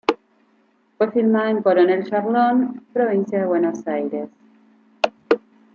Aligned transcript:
Fue 0.97 1.11
filmada 1.11 1.51
en 1.51 1.61
Coronel 1.61 2.09
Charlone, 2.09 2.81
provincia 2.91 3.39
de 3.41 3.45
Buenos 3.45 3.85
Aires. 3.87 4.29